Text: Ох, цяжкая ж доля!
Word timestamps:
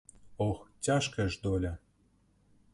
Ох, 0.47 0.59
цяжкая 0.85 1.27
ж 1.31 1.39
доля! 1.43 1.73